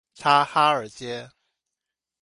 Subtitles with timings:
[0.15, 1.29] 察哈爾街